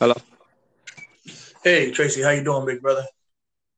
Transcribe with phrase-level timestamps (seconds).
[0.00, 0.14] Hello.
[1.62, 3.04] Hey Tracy, how you doing, big brother?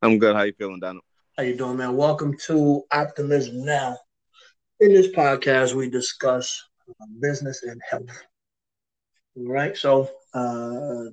[0.03, 0.37] I'm good.
[0.37, 1.03] How you feeling, Donald?
[1.37, 1.97] How you doing, man?
[1.97, 3.99] Welcome to Optimism Now.
[4.79, 8.25] In this podcast, we discuss uh, business and health.
[9.37, 9.77] All right.
[9.77, 11.07] So, uh,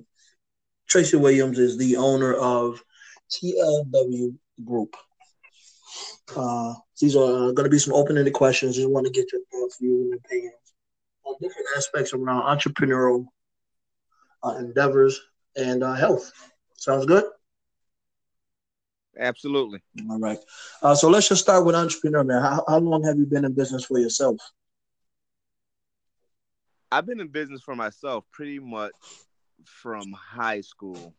[0.86, 2.80] Tracy Williams is the owner of
[3.32, 4.94] TLW Group.
[6.36, 8.76] Uh, these are uh, going to be some open-ended questions.
[8.76, 10.54] Just want to get your thoughts, views, and opinions
[11.24, 13.26] on different aspects around entrepreneurial
[14.42, 15.20] uh, endeavors
[15.56, 16.32] and uh, health.
[16.76, 17.24] Sounds good.
[19.18, 19.80] Absolutely.
[20.08, 20.38] All right.
[20.82, 22.40] Uh, so let's just start with entrepreneur, man.
[22.40, 24.36] How, how long have you been in business for yourself?
[26.90, 28.92] I've been in business for myself pretty much
[29.64, 31.14] from high school.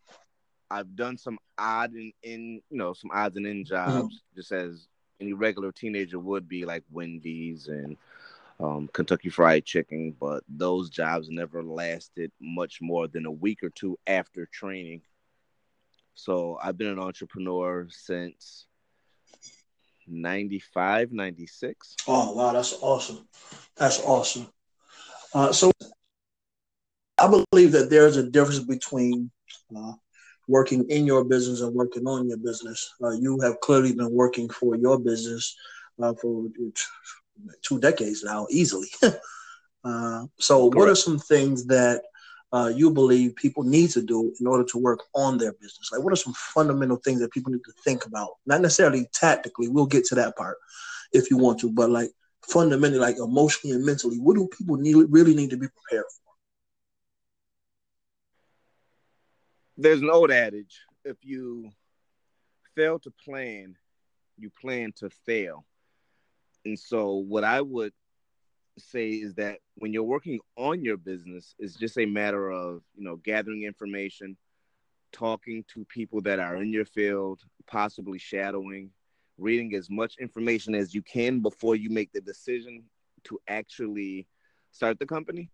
[0.70, 4.36] I've done some odd and in you know some odds and end jobs, mm-hmm.
[4.36, 4.88] just as
[5.20, 7.98] any regular teenager would be, like Wendy's and
[8.62, 10.16] um, Kentucky Fried Chicken.
[10.20, 15.02] But those jobs never lasted much more than a week or two after training.
[16.14, 18.68] So I've been an entrepreneur since
[20.08, 21.96] 95, 96.
[22.08, 22.54] Oh, wow.
[22.54, 23.28] That's awesome.
[23.78, 24.48] That's awesome.
[25.34, 25.72] Uh, so
[27.18, 29.32] I believe that there's a difference between
[29.76, 29.94] uh,
[30.48, 32.94] working in your business and working on your business.
[33.02, 35.56] Uh, you have clearly been working for your business
[36.02, 36.48] uh, for
[37.62, 38.88] two decades now, easily.
[39.84, 40.76] Uh, so, Correct.
[40.76, 42.04] what are some things that
[42.54, 45.90] uh, you believe people need to do in order to work on their business?
[45.92, 48.30] Like, what are some fundamental things that people need to think about?
[48.46, 49.70] Not necessarily tactically.
[49.70, 50.58] We'll get to that part
[51.14, 52.12] if you want to, but like
[52.48, 56.34] fundamentally, like emotionally and mentally, what do people need really need to be prepared for?
[59.78, 61.72] There's an old adage: if you
[62.76, 63.76] fail to plan,
[64.38, 65.66] you plan to fail.
[66.66, 67.94] And so, what I would
[68.78, 73.04] say is that when you're working on your business, it's just a matter of you
[73.04, 74.38] know gathering information,
[75.12, 78.92] talking to people that are in your field, possibly shadowing,
[79.38, 82.84] reading as much information as you can before you make the decision
[83.24, 84.28] to actually
[84.72, 85.50] start the company.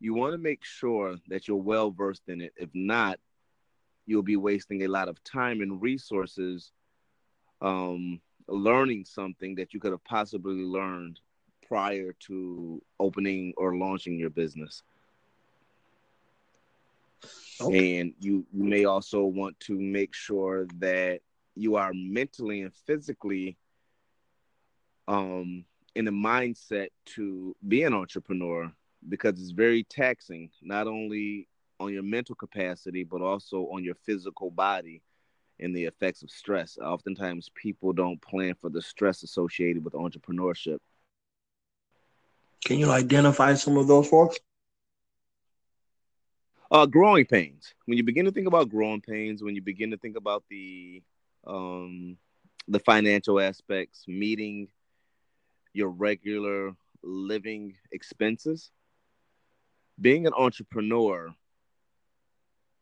[0.00, 2.52] You want to make sure that you're well versed in it.
[2.56, 3.18] If not,
[4.06, 6.72] you'll be wasting a lot of time and resources
[7.62, 11.20] um, learning something that you could have possibly learned
[11.66, 14.82] prior to opening or launching your business.
[17.60, 18.00] Okay.
[18.00, 21.20] And you, you may also want to make sure that
[21.54, 23.56] you are mentally and physically
[25.06, 28.70] um, in a mindset to be an entrepreneur
[29.08, 34.50] because it's very taxing, not only on your mental capacity, but also on your physical
[34.50, 35.02] body
[35.64, 36.78] and the effects of stress.
[36.78, 40.78] Oftentimes, people don't plan for the stress associated with entrepreneurship.
[42.64, 44.38] Can you identify some of those folks?
[46.70, 47.74] Uh, growing pains.
[47.86, 51.02] When you begin to think about growing pains, when you begin to think about the
[51.46, 52.16] um,
[52.68, 54.68] the financial aspects, meeting
[55.74, 58.70] your regular living expenses.
[60.00, 61.34] Being an entrepreneur,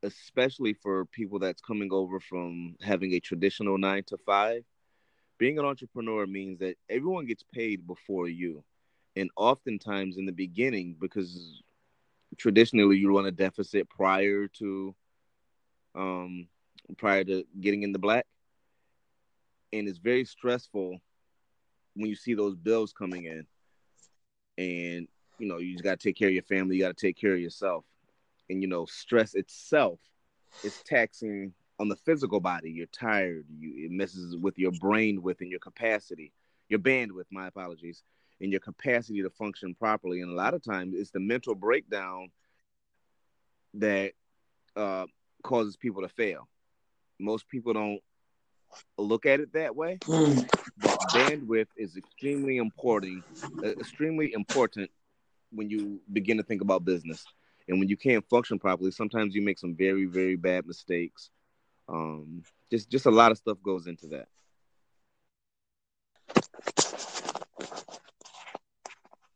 [0.02, 4.64] especially for people that's coming over from having a traditional nine to five,
[5.38, 8.64] being an entrepreneur means that everyone gets paid before you.
[9.16, 11.62] And oftentimes in the beginning, because
[12.38, 14.94] traditionally you run a deficit prior to
[15.94, 16.48] um
[16.96, 18.26] prior to getting in the black.
[19.72, 20.98] And it's very stressful
[21.94, 23.46] when you see those bills coming in.
[24.58, 25.08] And
[25.38, 27.16] you know you just got to take care of your family you got to take
[27.16, 27.84] care of yourself
[28.52, 29.98] and you know stress itself
[30.62, 35.40] is taxing on the physical body you're tired you it messes with your brain with
[35.40, 36.32] and your capacity
[36.68, 38.02] your bandwidth my apologies
[38.40, 42.28] and your capacity to function properly and a lot of times it's the mental breakdown
[43.74, 44.12] that
[44.76, 45.06] uh,
[45.42, 46.48] causes people to fail
[47.18, 48.00] most people don't
[48.98, 49.98] look at it that way.
[50.06, 53.24] But bandwidth is extremely important,
[53.62, 54.90] extremely important
[55.52, 57.24] when you begin to think about business.
[57.68, 61.30] And when you can't function properly, sometimes you make some very, very bad mistakes.
[61.88, 64.28] Um, just, just a lot of stuff goes into that.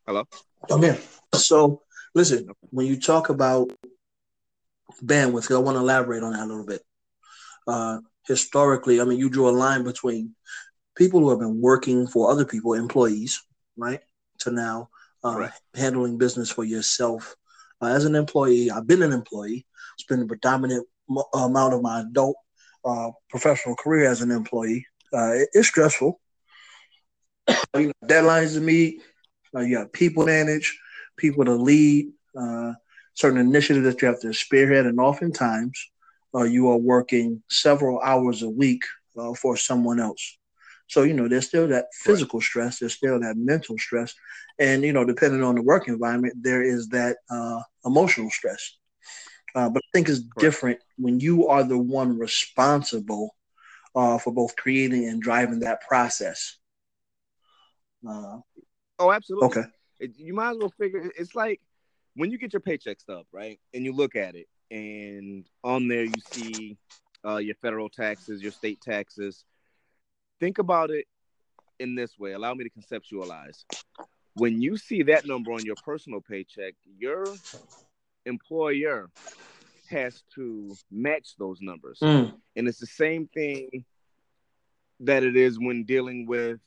[0.07, 0.25] Hello.
[0.71, 0.99] Okay.
[1.35, 1.83] So,
[2.15, 3.73] listen, when you talk about
[5.03, 6.83] bandwidth, I want to elaborate on that a little bit.
[7.67, 10.35] Uh, historically, I mean, you drew a line between
[10.97, 13.43] people who have been working for other people, employees,
[13.77, 14.01] right,
[14.39, 14.91] to now
[15.25, 15.51] uh, right.
[15.75, 17.35] handling business for yourself.
[17.83, 19.67] Uh, as an employee, I've been an employee,
[19.99, 22.37] spent the predominant mo- amount of my adult
[22.85, 24.87] uh, professional career as an employee.
[25.13, 26.21] Uh, it, it's stressful.
[27.75, 29.03] you know, deadlines to meet,
[29.55, 30.79] uh, you got people to manage,
[31.17, 32.13] people to lead.
[32.39, 32.73] Uh,
[33.17, 35.91] certain initiatives that you have to spearhead, and oftentimes
[36.35, 38.83] uh, you are working several hours a week
[39.19, 40.39] uh, for someone else.
[40.89, 42.45] So you know, there's still that physical right.
[42.45, 44.15] stress, there's still that mental stress,
[44.59, 48.77] and you know, depending on the work environment, there is that uh, emotional stress.
[49.55, 50.29] Uh, but I think it's right.
[50.39, 53.35] different when you are the one responsible
[53.95, 56.59] uh, for both creating and driving that process.
[58.07, 58.39] Uh,
[58.99, 59.49] oh, absolutely.
[59.49, 59.65] Okay.
[59.99, 61.11] It, you might as well figure.
[61.17, 61.61] It's like
[62.15, 63.59] when you get your paycheck stub, right?
[63.73, 66.77] And you look at it, and on there you see
[67.27, 69.45] uh, your federal taxes, your state taxes.
[70.41, 71.07] Think about it
[71.79, 72.33] in this way.
[72.33, 73.65] Allow me to conceptualize.
[74.35, 77.25] When you see that number on your personal paycheck, your
[78.27, 79.11] employer
[79.89, 81.99] has to match those numbers.
[82.03, 82.35] Mm.
[82.57, 83.85] And it's the same thing
[85.01, 86.59] that it is when dealing with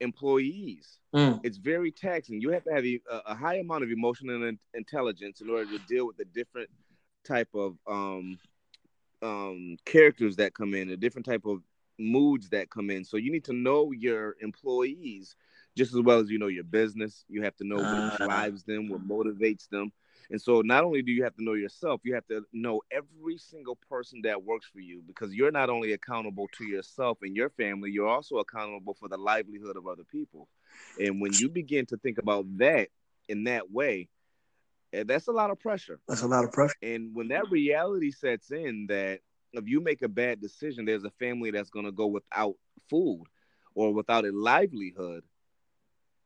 [0.00, 0.98] employees.
[1.14, 1.40] Mm.
[1.44, 2.40] It's very taxing.
[2.40, 6.06] You have to have a, a, high amount of emotional intelligence in order to deal
[6.06, 6.68] with the different
[7.24, 8.38] type of um,
[9.22, 11.62] um, characters that come in, a different type of
[11.98, 13.04] moods that come in.
[13.04, 15.36] So you need to know your employees
[15.76, 17.24] just as well as you know your business.
[17.28, 19.92] You have to know what uh, drives them, what motivates them.
[20.30, 23.38] And so not only do you have to know yourself, you have to know every
[23.38, 27.50] single person that works for you because you're not only accountable to yourself and your
[27.50, 30.48] family, you're also accountable for the livelihood of other people.
[30.98, 32.88] And when you begin to think about that
[33.28, 34.08] in that way,
[34.92, 36.00] eh, that's a lot of pressure.
[36.08, 36.74] That's a lot of pressure.
[36.82, 39.20] And when that reality sets in that
[39.52, 42.54] if you make a bad decision, there's a family that's going to go without
[42.88, 43.24] food
[43.74, 45.24] or without a livelihood.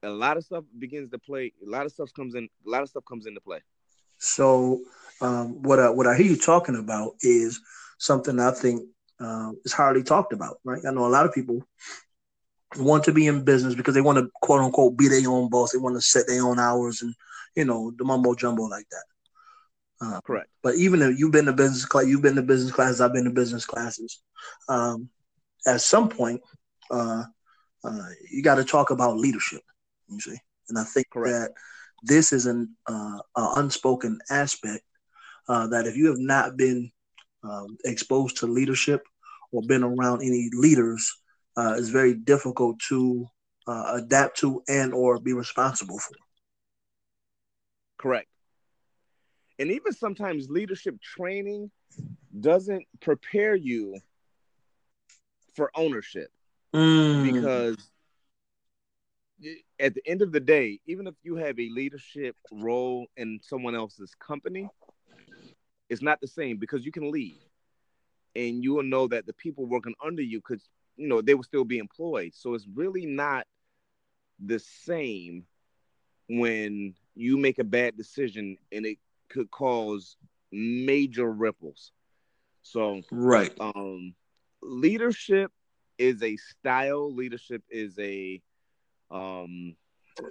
[0.02, 1.52] A lot of stuff begins to play.
[1.66, 2.48] A lot of stuff comes in.
[2.66, 3.60] A lot of stuff comes into play.
[4.18, 4.80] So
[5.20, 7.60] um, what I, what I hear you talking about is
[7.98, 8.82] something I think
[9.20, 10.80] uh, is hardly talked about, right?
[10.86, 11.66] I know a lot of people
[12.78, 15.72] want to be in business because they want to quote unquote be their own boss.
[15.72, 17.14] They want to set their own hours and
[17.54, 19.04] you know the mumbo jumbo like that.
[20.00, 20.48] Uh, Correct.
[20.62, 23.00] But even if you've been to business class, you've been to business classes.
[23.00, 24.20] I've been to business classes.
[24.68, 25.08] Um,
[25.66, 26.40] at some point,
[26.90, 27.24] uh,
[27.84, 29.62] uh, you got to talk about leadership.
[30.08, 30.36] You see,
[30.68, 31.32] and I think Correct.
[31.32, 31.52] that
[32.02, 34.84] this is an uh, unspoken aspect
[35.48, 36.90] uh, that if you have not been
[37.42, 39.02] um, exposed to leadership
[39.52, 41.10] or been around any leaders,
[41.56, 43.26] uh, it's very difficult to
[43.66, 46.14] uh, adapt to and or be responsible for.
[47.98, 48.28] Correct.
[49.58, 51.70] And even sometimes leadership training
[52.38, 53.96] doesn't prepare you
[55.54, 56.30] for ownership
[56.74, 57.32] mm.
[57.32, 57.76] because
[59.78, 63.74] at the end of the day, even if you have a leadership role in someone
[63.74, 64.68] else's company,
[65.88, 67.40] it's not the same because you can leave
[68.34, 70.60] and you will know that the people working under you could,
[70.96, 72.32] you know, they will still be employed.
[72.34, 73.46] So it's really not
[74.44, 75.44] the same
[76.28, 80.16] when you make a bad decision and it could cause
[80.52, 81.92] major ripples.
[82.62, 83.52] So, right.
[83.60, 84.14] Um,
[84.62, 85.52] leadership
[85.98, 88.40] is a style, leadership is a
[89.10, 89.76] um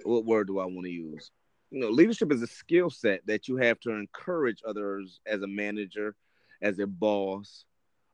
[0.04, 1.30] what word do I want to use?
[1.70, 5.46] You know, leadership is a skill set that you have to encourage others as a
[5.46, 6.14] manager,
[6.62, 7.64] as a boss.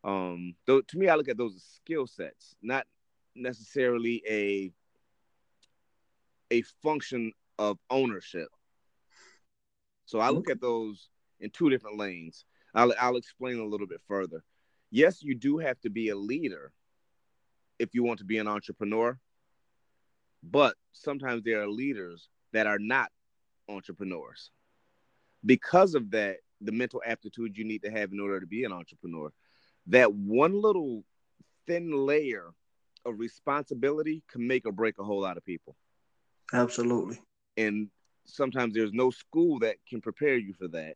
[0.05, 2.87] Um, though to me, I look at those as skill sets, not
[3.35, 4.73] necessarily a
[6.51, 8.49] a function of ownership.
[10.13, 10.53] So I look mm-hmm.
[10.53, 11.09] at those
[11.41, 12.45] in two different lanes.
[12.75, 14.45] I'll I'll explain a little bit further.
[14.91, 16.71] Yes, you do have to be a leader
[17.79, 19.19] if you want to be an entrepreneur.
[20.43, 23.11] But sometimes there are leaders that are not
[23.71, 24.51] entrepreneurs.
[25.47, 28.73] Because of that, the mental aptitude you need to have in order to be an
[28.73, 29.33] entrepreneur,
[29.87, 31.05] that one little
[31.67, 32.51] thin layer
[33.07, 35.75] of responsibility can make or break a whole lot of people.
[36.53, 37.19] Absolutely.
[37.57, 37.89] And
[38.25, 40.95] sometimes there's no school that can prepare you for that.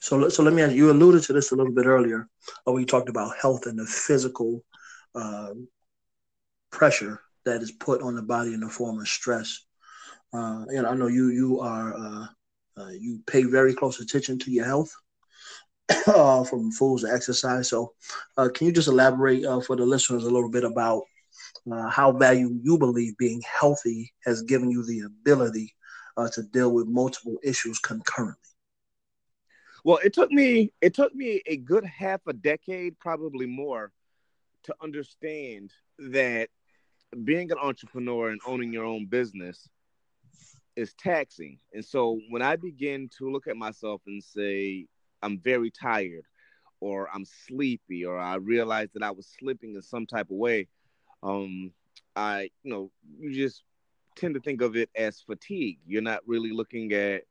[0.00, 0.86] So, so let me ask you.
[0.86, 2.28] You alluded to this a little bit earlier,
[2.64, 4.64] when you talked about health and the physical
[5.14, 5.52] uh,
[6.70, 9.60] pressure that is put on the body in the form of stress.
[10.32, 12.26] Uh, and I know you you are uh,
[12.76, 14.94] uh, you pay very close attention to your health
[16.06, 17.68] uh, from foods to exercise.
[17.68, 17.92] So,
[18.36, 21.02] uh, can you just elaborate uh, for the listeners a little bit about
[21.70, 25.74] Uh, how value you believe being healthy has given you the ability
[26.16, 28.36] uh, to deal with multiple issues concurrently?
[29.84, 33.92] Well, it took me it took me a good half a decade, probably more,
[34.64, 36.48] to understand that
[37.24, 39.68] being an entrepreneur and owning your own business
[40.76, 41.58] is taxing.
[41.72, 44.86] And so when I begin to look at myself and say,
[45.22, 46.24] I'm very tired,
[46.80, 50.68] or I'm sleepy, or I realize that I was slipping in some type of way,
[51.22, 51.72] um,
[52.16, 53.62] I, you know, you just
[54.16, 55.78] tend to think of it as fatigue.
[55.86, 57.22] You're not really looking at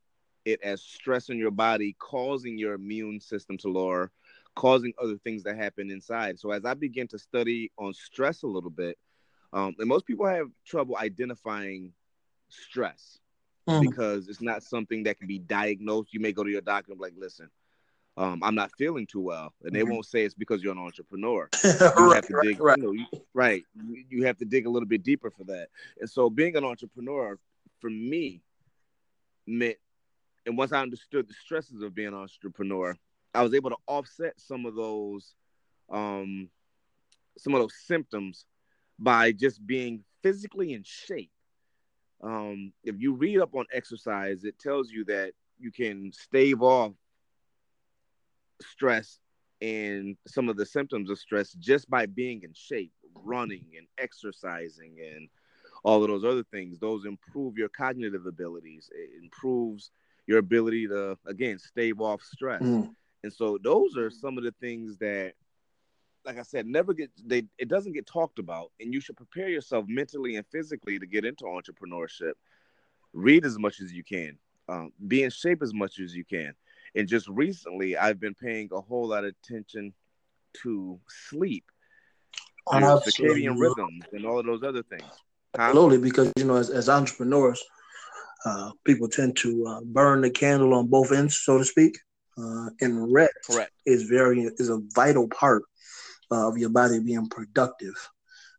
[0.46, 4.12] it as stress in your body, causing your immune system to lower,
[4.56, 6.40] causing other things to happen inside.
[6.40, 8.98] So as I begin to study on stress a little bit,
[9.52, 11.94] um, and most people have trouble identifying
[12.50, 13.20] stress
[13.68, 13.82] mm.
[13.82, 16.14] because it's not something that can be diagnosed.
[16.14, 17.50] You may go to your doctor and be like, listen,
[18.18, 19.94] um, I'm not feeling too well, and they mm-hmm.
[19.94, 21.50] won't say it's because you're an entrepreneur.
[21.64, 23.64] You right, have to dig, right, you know, you, right.
[24.10, 25.68] You have to dig a little bit deeper for that.
[26.00, 27.38] And so, being an entrepreneur
[27.80, 28.42] for me
[29.48, 29.78] meant,
[30.46, 32.96] and once I understood the stresses of being an entrepreneur,
[33.34, 35.36] I was able to offset some of those,
[35.90, 36.50] um,
[37.38, 38.46] some of those symptoms
[38.98, 41.32] by just being physically in shape.
[42.22, 46.94] Um, if you read up on exercise, it tells you that you can stave off
[48.62, 49.20] stress
[49.62, 54.98] and some of the symptoms of stress just by being in shape, running and exercising
[55.14, 55.30] and
[55.84, 56.80] all of those other things.
[56.80, 58.90] Those improve your cognitive abilities.
[58.94, 59.92] It improves
[60.28, 62.62] your ability to again stave off stress.
[62.62, 62.94] Mm.
[63.24, 65.34] And so those are some of the things that
[66.26, 69.50] like I said, never get they it doesn't get talked about, and you should prepare
[69.50, 72.34] yourself mentally and physically to get into entrepreneurship.
[73.14, 74.38] Read as much as you can,
[74.68, 76.54] um, be in shape as much as you can,
[76.96, 79.94] and just recently, I've been paying a whole lot of attention
[80.64, 81.66] to sleep,
[82.68, 85.04] circadian rhythms, and all of those other things.
[85.56, 85.64] Huh?
[85.64, 87.64] Absolutely, because you know, as, as entrepreneurs,
[88.46, 91.98] uh, people tend to uh, burn the candle on both ends, so to speak.
[92.38, 93.72] Uh, and rest Correct.
[93.86, 95.64] is very is a vital part
[96.32, 97.96] of your body being productive.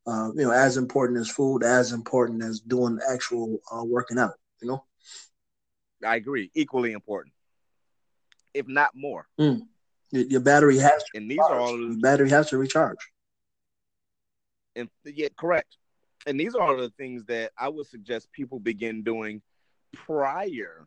[0.07, 4.35] Uh, you know, as important as food, as important as doing actual uh, working out.
[4.61, 4.85] You know,
[6.05, 6.51] I agree.
[6.55, 7.33] Equally important
[8.54, 9.26] if not more.
[9.38, 9.62] Mm.
[10.12, 11.19] Your battery has to.
[11.19, 12.99] And these are all your battery has to recharge.
[14.75, 15.76] And yeah, correct.
[16.26, 19.40] And these are all the things that I would suggest people begin doing
[19.92, 20.87] prior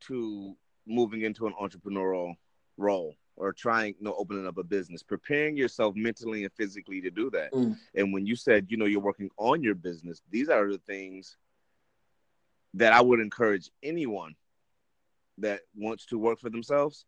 [0.00, 0.56] to
[0.86, 2.34] moving into an entrepreneurial
[2.76, 7.10] role or trying you know opening up a business preparing yourself mentally and physically to
[7.10, 7.76] do that mm.
[7.94, 11.36] and when you said you know you're working on your business these are the things
[12.74, 14.34] that i would encourage anyone
[15.38, 17.06] that wants to work for themselves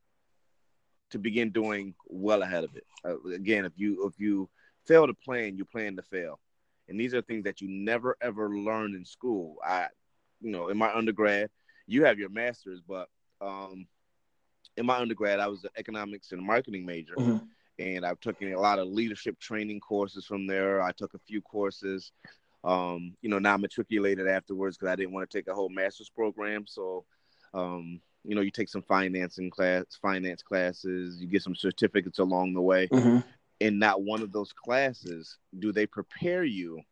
[1.10, 2.84] to begin doing well ahead of it.
[3.04, 4.48] Uh, again, if you if you
[4.86, 6.40] fail to plan, you plan to fail,
[6.88, 9.56] and these are things that you never ever learned in school.
[9.64, 9.86] I,
[10.40, 11.50] you know, in my undergrad,
[11.86, 13.08] you have your masters, but
[13.40, 13.86] um,
[14.76, 17.38] in my undergrad, I was an economics and marketing major, mm-hmm.
[17.78, 20.82] and I've taken a lot of leadership training courses from there.
[20.82, 22.12] I took a few courses.
[22.64, 26.10] Um, you know, now matriculated afterwards because I didn't want to take a whole master's
[26.10, 26.66] program.
[26.66, 27.04] So,
[27.54, 32.52] um, you know you take some financing class finance classes you get some certificates along
[32.52, 32.88] the way.
[32.88, 33.18] Mm-hmm.
[33.60, 36.82] in not one of those classes do they prepare you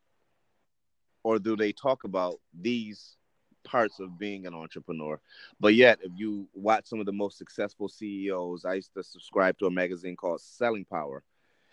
[1.23, 3.17] or do they talk about these
[3.65, 5.19] parts of being an entrepreneur?
[5.59, 9.59] But yet if you watch some of the most successful ceos i used to subscribe
[9.59, 11.23] to a magazine called selling power.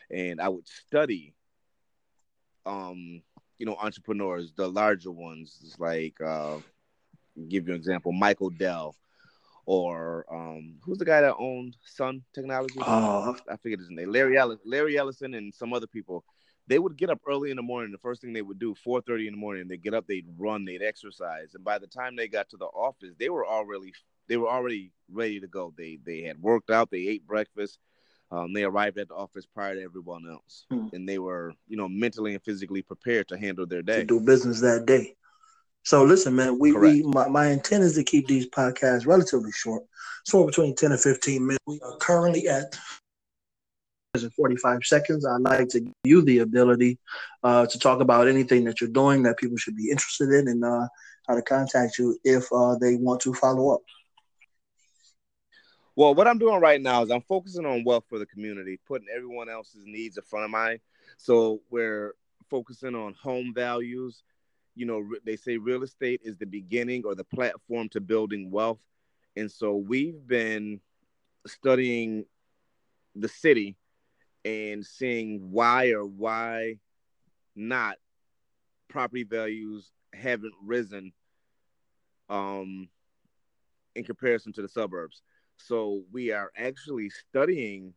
[0.09, 1.33] And i would study
[2.65, 3.21] um
[3.57, 6.57] you know entrepreneurs the larger ones like uh
[7.47, 8.95] give you an example michael dell
[9.65, 12.79] or um, who's the guy that owned Sun Technology?
[12.79, 14.11] Uh, I forget his name.
[14.11, 16.23] Larry Ellis, Larry Ellison, and some other people.
[16.67, 17.91] They would get up early in the morning.
[17.91, 20.27] The first thing they would do, four thirty in the morning, they get up, they'd
[20.37, 23.93] run, they'd exercise, and by the time they got to the office, they were already
[24.27, 25.73] they were already ready to go.
[25.77, 27.79] They they had worked out, they ate breakfast.
[28.31, 30.87] Um, they arrived at the office prior to everyone else, hmm.
[30.93, 34.01] and they were, you know, mentally and physically prepared to handle their day.
[34.01, 35.15] To do business that day.
[35.83, 39.83] So listen, man, we, we my, my intent is to keep these podcasts relatively short,
[40.25, 41.63] so between 10 and 15 minutes.
[41.65, 42.75] We are currently at
[44.13, 45.25] 45 seconds.
[45.25, 46.99] I'd like to give you the ability
[47.43, 50.63] uh, to talk about anything that you're doing that people should be interested in and
[50.63, 50.87] uh,
[51.27, 53.81] how to contact you if uh, they want to follow up.
[55.95, 59.07] Well, what I'm doing right now is I'm focusing on wealth for the community, putting
[59.13, 60.79] everyone else's needs in front of mine.
[61.17, 62.13] So we're
[62.49, 64.23] focusing on home values,
[64.75, 68.81] you know, they say real estate is the beginning or the platform to building wealth.
[69.35, 70.79] And so we've been
[71.45, 72.25] studying
[73.15, 73.75] the city
[74.45, 76.77] and seeing why or why
[77.55, 77.97] not
[78.89, 81.13] property values haven't risen
[82.29, 82.89] um,
[83.95, 85.21] in comparison to the suburbs.
[85.57, 87.93] So we are actually studying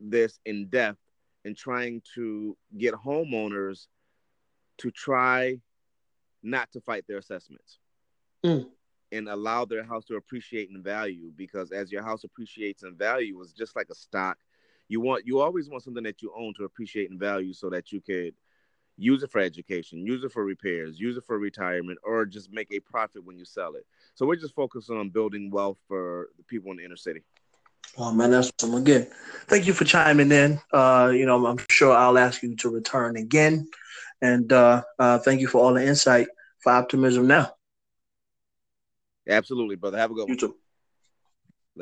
[0.00, 0.98] this in depth
[1.44, 3.86] and trying to get homeowners
[4.78, 5.58] to try
[6.42, 7.78] not to fight their assessments
[8.44, 8.66] mm.
[9.12, 13.40] and allow their house to appreciate in value because as your house appreciates in value
[13.40, 14.38] it's just like a stock
[14.88, 17.92] you want you always want something that you own to appreciate in value so that
[17.92, 18.34] you could
[18.96, 22.68] use it for education use it for repairs use it for retirement or just make
[22.72, 26.42] a profit when you sell it So we're just focusing on building wealth for the
[26.42, 27.22] people in the inner city.
[27.96, 28.74] Oh man, that's awesome.
[28.74, 29.06] Again,
[29.46, 30.60] thank you for chiming in.
[30.72, 33.68] Uh, you know, I'm sure I'll ask you to return again.
[34.20, 36.28] And uh, uh, thank you for all the insight
[36.62, 37.52] for optimism now.
[39.28, 39.98] Absolutely, brother.
[39.98, 40.30] Have a good one.
[40.30, 40.54] You too.